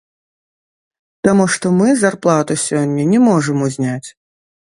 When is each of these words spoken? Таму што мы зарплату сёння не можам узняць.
Таму 1.27 1.45
што 1.55 1.65
мы 1.79 1.87
зарплату 2.03 2.57
сёння 2.67 3.03
не 3.13 3.19
можам 3.27 3.57
узняць. 3.67 4.09